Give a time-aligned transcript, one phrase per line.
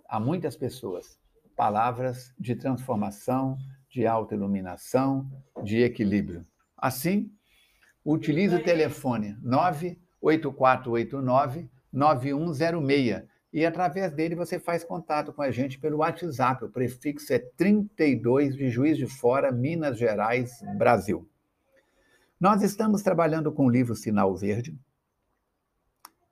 [0.09, 1.19] a muitas pessoas
[1.57, 3.57] palavras de transformação,
[3.91, 5.31] de autoiluminação,
[5.63, 6.47] de equilíbrio.
[6.77, 7.33] Assim,
[8.05, 15.99] utilize o telefone 98489 9106 e através dele você faz contato com a gente pelo
[15.99, 16.65] WhatsApp.
[16.65, 21.29] O prefixo é 32 de Juiz de Fora, Minas Gerais, Brasil.
[22.41, 24.75] Nós estamos trabalhando com o livro Sinal Verde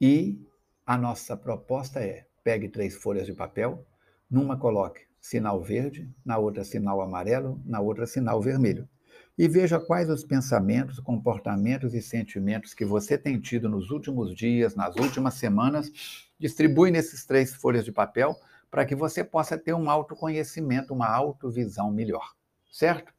[0.01, 0.41] e
[0.87, 3.87] a nossa proposta é: pegue três folhas de papel,
[4.31, 8.89] numa coloque sinal verde, na outra sinal amarelo, na outra sinal vermelho.
[9.37, 14.75] E veja quais os pensamentos, comportamentos e sentimentos que você tem tido nos últimos dias,
[14.75, 15.91] nas últimas semanas
[16.39, 18.35] distribui nesses três folhas de papel
[18.71, 22.35] para que você possa ter um autoconhecimento, uma autovisão melhor,
[22.73, 23.13] certo?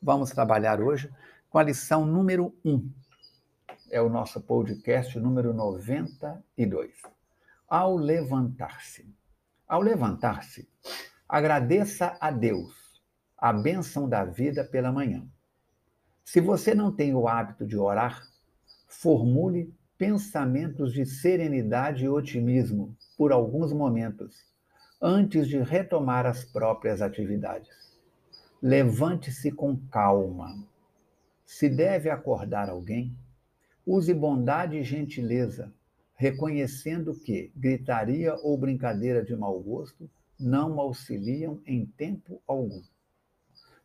[0.00, 1.10] Vamos trabalhar hoje
[1.48, 2.88] com a lição número 1.
[3.92, 6.92] É o nosso podcast número 92.
[7.68, 9.12] Ao levantar-se.
[9.66, 10.68] Ao levantar-se,
[11.28, 12.72] agradeça a Deus
[13.36, 15.26] a bênção da vida pela manhã.
[16.24, 18.22] Se você não tem o hábito de orar,
[18.86, 24.36] formule pensamentos de serenidade e otimismo por alguns momentos,
[25.02, 27.98] antes de retomar as próprias atividades.
[28.62, 30.64] Levante-se com calma.
[31.44, 33.16] Se deve acordar alguém,
[33.86, 35.72] use bondade e gentileza,
[36.14, 40.08] reconhecendo que gritaria ou brincadeira de mau gosto
[40.38, 42.82] não auxiliam em tempo algum.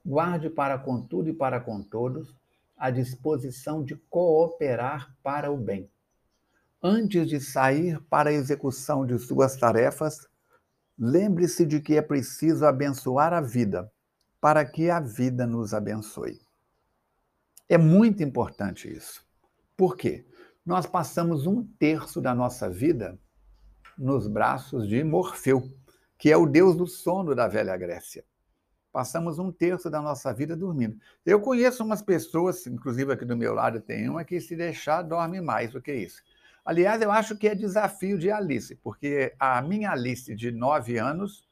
[0.06, 2.36] Guarde para com tudo e para com todos
[2.78, 5.90] a disposição de cooperar para o bem
[6.88, 10.28] Antes de sair para a execução de suas tarefas,
[10.96, 13.92] lembre-se de que é preciso abençoar a vida
[14.40, 16.40] para que a vida nos abençoe.
[17.68, 19.25] É muito importante isso.
[19.78, 20.26] Por quê?
[20.66, 23.20] Nós passamos um terço da nossa vida
[23.98, 25.70] nos braços de Morfeu,
[26.18, 28.26] que é o deus do sono da velha Grécia.
[28.92, 30.98] Passamos um terço da nossa vida dormindo.
[31.26, 35.42] Eu conheço umas pessoas, inclusive aqui do meu lado tem uma, que se deixar dorme
[35.42, 36.24] mais do que isso.
[36.64, 41.48] Aliás, eu acho que é desafio de Alice, porque a minha Alice de nove anos,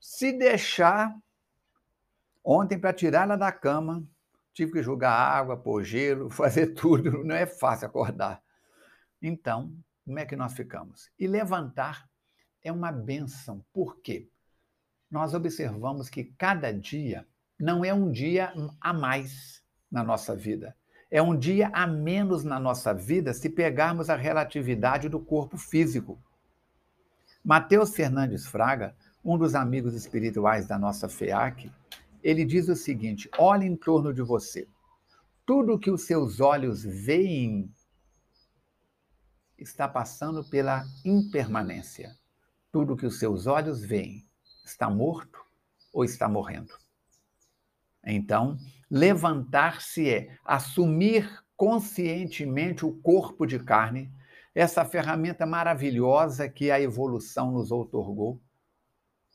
[0.00, 1.14] se deixar
[2.42, 4.02] ontem para tirar ela da cama,
[4.56, 8.42] tive que jogar água, pôr gelo, fazer tudo, não é fácil acordar.
[9.22, 9.72] Então,
[10.04, 11.10] como é que nós ficamos?
[11.18, 12.08] E levantar
[12.62, 13.64] é uma benção.
[13.72, 14.28] Por quê?
[15.10, 17.26] Nós observamos que cada dia
[17.58, 20.76] não é um dia a mais na nossa vida
[21.10, 26.18] é um dia a menos na nossa vida se pegarmos a relatividade do corpo físico.
[27.44, 28.94] Mateus Fernandes Fraga,
[29.24, 31.70] um dos amigos espirituais da nossa FEAC,
[32.26, 34.66] ele diz o seguinte: olhe em torno de você.
[35.46, 37.72] Tudo que os seus olhos veem
[39.56, 42.18] está passando pela impermanência.
[42.72, 44.28] Tudo que os seus olhos veem
[44.64, 45.38] está morto
[45.92, 46.74] ou está morrendo.
[48.04, 48.58] Então,
[48.90, 54.12] levantar-se é assumir conscientemente o corpo de carne,
[54.52, 58.42] essa ferramenta maravilhosa que a evolução nos outorgou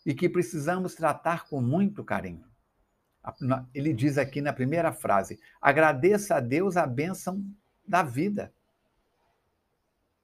[0.06, 2.50] e que precisamos tratar com muito carinho.
[3.73, 7.44] Ele diz aqui na primeira frase: agradeça a Deus a bênção
[7.88, 8.53] da vida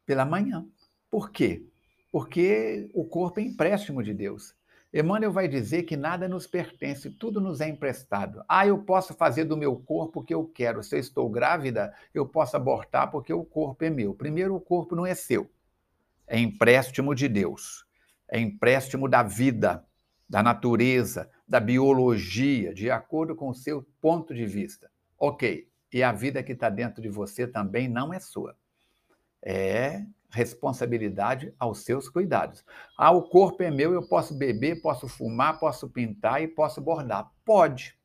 [0.06, 0.66] pela manhã.
[1.10, 1.64] Por quê?
[2.12, 4.56] Porque o corpo é empréstimo de Deus.
[4.94, 8.44] Emmanuel vai dizer que nada nos pertence, tudo nos é emprestado.
[8.48, 10.82] Ah, eu posso fazer do meu corpo o que eu quero.
[10.82, 14.14] Se eu estou grávida, eu posso abortar porque o corpo é meu.
[14.14, 15.52] Primeiro, o corpo não é seu,
[16.26, 17.86] é empréstimo de Deus,
[18.30, 19.86] é empréstimo da vida,
[20.28, 24.92] da natureza, da biologia, de acordo com o seu ponto de vista.
[25.18, 28.56] Ok, e a vida que está dentro de você também não é sua.
[29.42, 32.64] É responsabilidade aos seus cuidados.
[32.98, 37.32] Ah, o corpo é meu, eu posso beber, posso fumar, posso pintar e posso bordar.
[37.46, 37.98] Pode.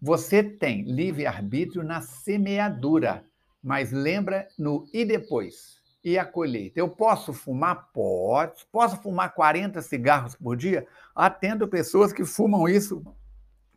[0.00, 3.24] Você tem livre-arbítrio na semeadura,
[3.60, 5.77] mas lembra no e depois?
[6.08, 6.80] E a colheita?
[6.80, 7.90] Eu posso fumar?
[7.92, 8.66] Posso.
[8.72, 10.86] Posso fumar 40 cigarros por dia?
[11.14, 13.04] Atendo pessoas que fumam isso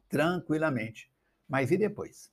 [0.07, 1.11] tranquilamente.
[1.45, 2.31] Mas e depois?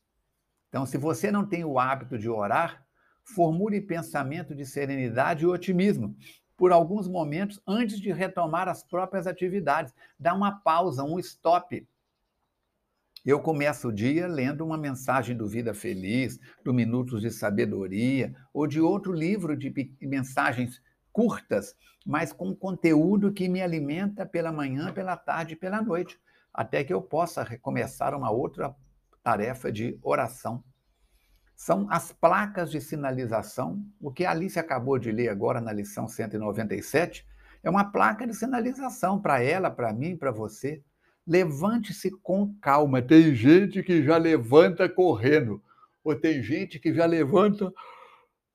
[0.68, 2.86] Então, se você não tem o hábito de orar,
[3.24, 6.16] formule pensamento de serenidade e otimismo
[6.56, 9.92] por alguns momentos antes de retomar as próprias atividades.
[10.16, 11.84] Dá uma pausa, um stop.
[13.28, 18.66] Eu começo o dia lendo uma mensagem do Vida Feliz, do Minutos de Sabedoria, ou
[18.66, 19.70] de outro livro de
[20.00, 20.80] mensagens
[21.12, 21.76] curtas,
[22.06, 26.19] mas com conteúdo que me alimenta pela manhã, pela tarde e pela noite,
[26.54, 28.75] até que eu possa recomeçar uma outra
[29.22, 30.64] tarefa de oração
[31.54, 33.84] são as placas de sinalização.
[34.00, 37.26] O que a Alice acabou de ler agora na lição 197
[37.62, 40.82] é uma placa de sinalização para ela, para mim, para você.
[41.28, 43.02] Levante-se com calma.
[43.02, 45.62] Tem gente que já levanta correndo,
[46.02, 47.70] ou tem gente que já levanta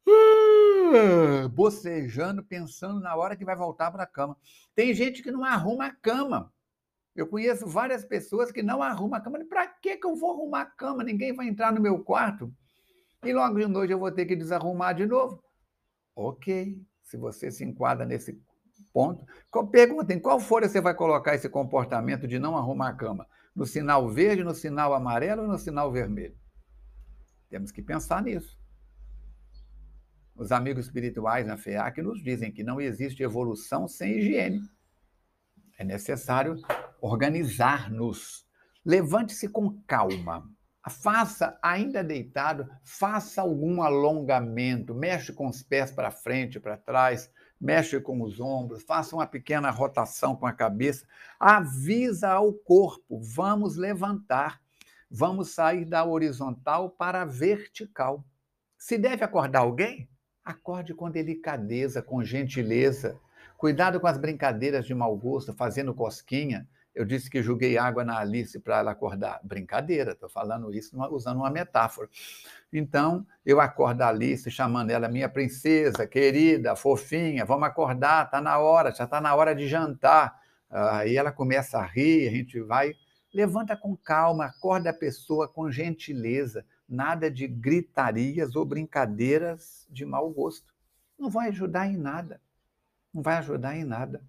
[0.07, 4.35] ah, bocejando, pensando na hora que vai voltar para a cama.
[4.73, 6.51] Tem gente que não arruma a cama.
[7.15, 9.45] Eu conheço várias pessoas que não arrumam a cama.
[9.45, 11.03] Para que eu vou arrumar a cama?
[11.03, 12.51] Ninguém vai entrar no meu quarto.
[13.23, 15.43] E logo de noite eu vou ter que desarrumar de novo.
[16.15, 18.41] Ok, se você se enquadra nesse
[18.93, 19.25] ponto,
[19.71, 23.27] perguntem qual folha você vai colocar esse comportamento de não arrumar a cama?
[23.55, 26.37] No sinal verde, no sinal amarelo ou no sinal vermelho?
[27.49, 28.57] Temos que pensar nisso.
[30.35, 34.61] Os amigos espirituais na FEAC nos dizem que não existe evolução sem higiene.
[35.77, 36.55] É necessário
[37.01, 38.45] organizar-nos.
[38.85, 40.49] Levante-se com calma.
[40.89, 47.31] Faça, ainda deitado, faça algum alongamento, mexe com os pés para frente, para trás,
[47.63, 51.07] mexe com os ombros, faça uma pequena rotação com a cabeça,
[51.39, 54.62] avisa ao corpo, vamos levantar,
[55.10, 58.25] vamos sair da horizontal para a vertical.
[58.77, 60.10] Se deve acordar alguém,
[60.44, 63.18] acorde com delicadeza, com gentileza.
[63.56, 68.19] Cuidado com as brincadeiras de mau gosto, fazendo cosquinha, eu disse que joguei água na
[68.19, 69.39] Alice para ela acordar.
[69.43, 72.07] Brincadeira, estou falando isso usando uma metáfora.
[72.71, 78.59] Então, eu acordo a Alice chamando ela minha princesa, querida, fofinha, vamos acordar, está na
[78.59, 80.39] hora, já está na hora de jantar.
[80.69, 82.93] Aí ela começa a rir, a gente vai.
[83.33, 90.29] Levanta com calma, acorda a pessoa com gentileza, nada de gritarias ou brincadeiras de mau
[90.29, 90.71] gosto.
[91.17, 92.39] Não vai ajudar em nada.
[93.11, 94.23] Não vai ajudar em nada.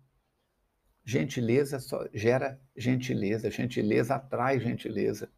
[1.05, 5.31] Gentileza só gera gentileza, gentileza atrai gentileza.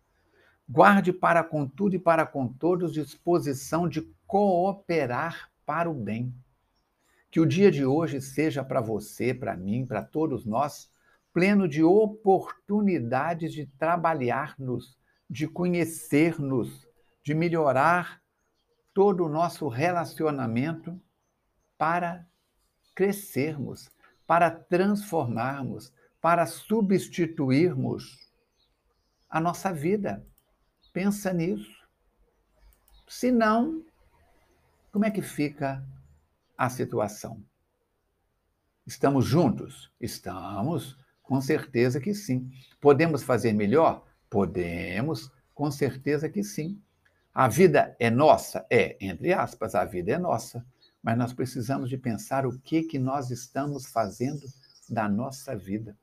[0.69, 6.33] Guarde para com tudo e para com todos disposição de cooperar para o bem.
[7.31, 10.91] Que o dia de hoje seja para você, para mim, para todos nós,
[11.33, 14.97] pleno de oportunidades de trabalhar-nos,
[15.29, 16.89] de conhecer-nos,
[17.23, 18.23] de melhorar
[18.95, 20.99] todo o nosso relacionamento
[21.77, 22.27] para
[22.95, 23.91] crescermos,
[24.27, 28.31] para transformarmos, para substituirmos
[29.29, 30.27] a nossa vida.
[30.93, 31.77] Pensa nisso.
[33.09, 33.85] Se não,
[34.91, 35.87] como é que fica
[36.57, 37.43] a situação?
[38.87, 39.93] Estamos juntos?
[40.01, 42.51] Estamos, com certeza que sim.
[42.81, 44.05] Podemos fazer melhor?
[44.31, 46.81] Podemos, com certeza que sim.
[47.35, 48.67] A vida é nossa?
[48.71, 50.67] É, entre aspas, a vida é nossa
[51.07, 54.45] mas nós precisamos de pensar o que que nós estamos fazendo
[54.91, 55.97] da nossa vida.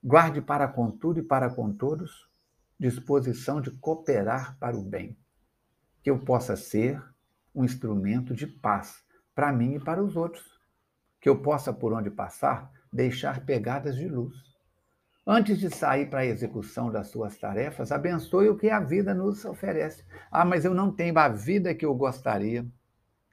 [0.00, 2.30] Guarde para com tudo e para com todos
[2.78, 5.18] disposição de cooperar para o bem,
[6.04, 7.02] que eu possa ser
[7.52, 10.60] um instrumento de paz para mim e para os outros,
[11.20, 14.36] que eu possa por onde passar deixar pegadas de luz.
[15.26, 19.44] Antes de sair para a execução das suas tarefas, abençoe o que a vida nos
[19.44, 20.04] oferece.
[20.30, 22.64] Ah, mas eu não tenho a vida que eu gostaria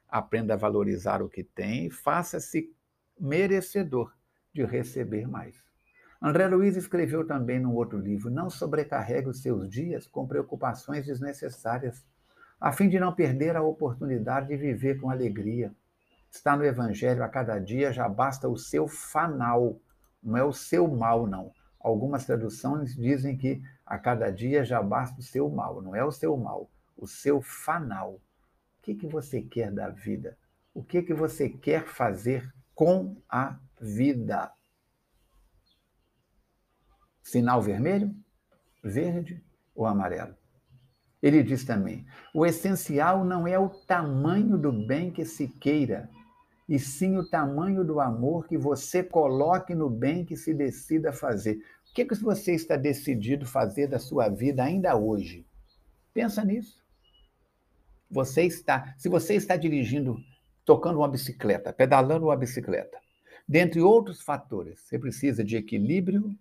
[0.08, 2.72] aprenda a valorizar o que tem e faça-se
[3.18, 4.12] merecedor
[4.52, 5.62] de receber mais.
[6.20, 12.04] André Luiz escreveu também num outro livro: Não sobrecarregue os seus dias com preocupações desnecessárias,
[12.60, 15.72] a fim de não perder a oportunidade de viver com alegria.
[16.30, 19.80] Está no Evangelho, a cada dia já basta o seu fanal,
[20.22, 21.52] Não é o seu mal, não.
[21.80, 25.80] Algumas traduções dizem que a cada dia já basta o seu mal.
[25.80, 28.20] Não é o seu mal, o seu fanal.
[28.78, 30.36] O que, que você quer da vida?
[30.72, 34.52] O que, que você quer fazer com a vida?
[37.22, 38.14] Sinal vermelho,
[38.82, 39.44] verde
[39.74, 40.34] ou amarelo?
[41.22, 46.08] Ele diz também: o essencial não é o tamanho do bem que se queira,
[46.68, 51.62] e sim o tamanho do amor que você coloque no bem que se decida fazer.
[51.90, 55.46] O que, que você está decidido fazer da sua vida ainda hoje?
[56.14, 56.78] Pensa nisso.
[58.10, 60.16] Você está, se você está dirigindo,
[60.64, 62.98] tocando uma bicicleta, pedalando uma bicicleta,
[63.46, 66.34] dentre outros fatores, você precisa de equilíbrio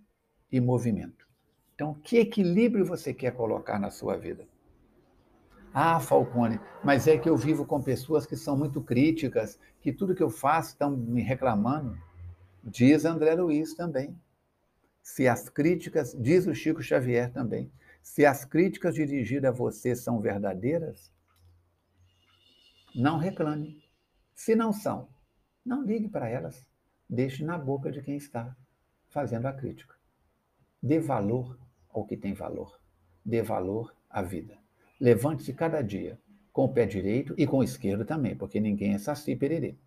[0.52, 1.28] e movimento.
[1.76, 4.48] Então, que equilíbrio você quer colocar na sua vida?
[5.74, 10.16] Ah, Falcone, mas é que eu vivo com pessoas que são muito críticas, que tudo
[10.16, 11.96] que eu faço estão me reclamando.
[12.64, 14.20] Diz André Luiz também.
[15.04, 17.72] Se as críticas, diz o Chico Xavier também,
[18.02, 21.12] se as críticas dirigidas a você são verdadeiras,
[22.98, 23.80] não reclame.
[24.34, 25.08] Se não são,
[25.64, 26.66] não ligue para elas.
[27.08, 28.58] Deixe na boca de quem está
[29.10, 29.96] fazendo a crítica.
[30.82, 32.80] Dê valor ao que tem valor.
[33.24, 34.58] Dê valor à vida.
[35.00, 36.20] Levante-se cada dia,
[36.52, 39.78] com o pé direito e com o esquerdo também, porque ninguém é saci pererê.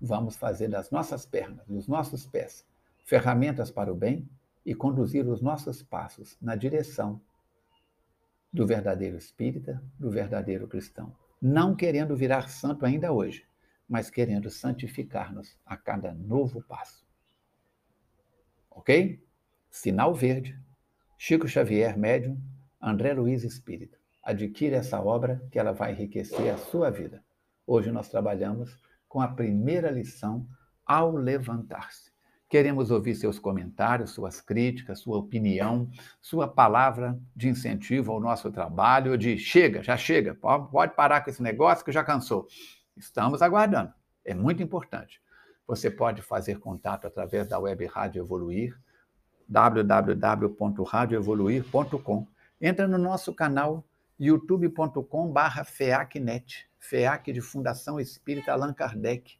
[0.00, 2.66] Vamos fazer das nossas pernas, dos nossos pés,
[3.04, 4.26] ferramentas para o bem
[4.64, 7.20] e conduzir os nossos passos na direção
[8.50, 11.14] do verdadeiro espírita, do verdadeiro cristão.
[11.48, 13.46] Não querendo virar santo ainda hoje,
[13.88, 17.06] mas querendo santificar-nos a cada novo passo.
[18.68, 19.24] Ok?
[19.70, 20.60] Sinal verde.
[21.16, 22.36] Chico Xavier, médium,
[22.82, 23.96] André Luiz Espírito.
[24.24, 27.24] Adquire essa obra que ela vai enriquecer a sua vida.
[27.64, 28.76] Hoje nós trabalhamos
[29.08, 30.48] com a primeira lição
[30.84, 32.10] ao levantar-se.
[32.48, 39.18] Queremos ouvir seus comentários, suas críticas, sua opinião, sua palavra de incentivo ao nosso trabalho,
[39.18, 42.46] de chega, já chega, pode parar com esse negócio que já cansou.
[42.96, 43.92] Estamos aguardando.
[44.24, 45.20] É muito importante.
[45.66, 48.78] Você pode fazer contato através da web Rádio Evoluir,
[49.48, 52.28] www.radioevoluir.com
[52.60, 53.84] entra no nosso canal
[54.18, 59.38] youtube.com/barra FEACnet, FEAC de Fundação Espírita Allan Kardec,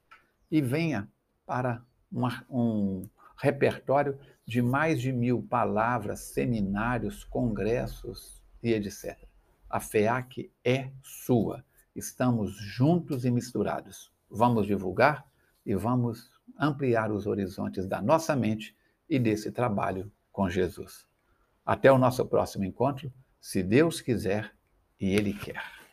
[0.51, 1.09] e venha
[1.47, 3.03] para uma, um
[3.37, 9.19] repertório de mais de mil palavras, seminários, congressos e etc.
[9.69, 11.65] A FEAC é sua.
[11.95, 14.13] Estamos juntos e misturados.
[14.31, 15.27] Vamos divulgar
[15.65, 18.77] e vamos ampliar os horizontes da nossa mente
[19.09, 21.07] e desse trabalho com Jesus.
[21.65, 24.53] Até o nosso próximo encontro, se Deus quiser
[25.01, 25.86] e Ele quer.